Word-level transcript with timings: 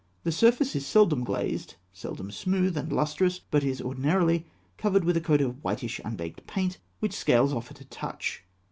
The 0.23 0.31
surface 0.31 0.75
is 0.75 0.83
seldom 0.83 1.23
glazed, 1.23 1.75
seldom 1.93 2.31
smooth 2.31 2.75
and 2.75 2.91
lustrous; 2.91 3.37
but 3.37 3.63
is 3.63 3.79
ordinarily 3.83 4.47
covered 4.75 5.03
with 5.03 5.15
a 5.15 5.21
coat 5.21 5.41
of 5.41 5.63
whitish, 5.63 6.01
unbaked 6.03 6.47
paint, 6.47 6.79
which 7.01 7.13
scales 7.13 7.53
off 7.53 7.69
at 7.69 7.81
a 7.81 7.85
touch. 7.85 8.43